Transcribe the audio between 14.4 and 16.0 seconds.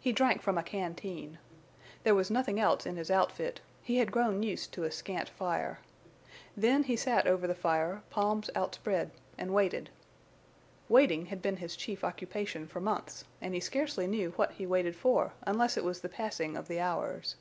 he waited for unless it was